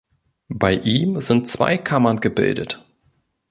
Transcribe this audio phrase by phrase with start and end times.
[0.49, 2.83] Bei ihm sind zwei Kammern gebildet.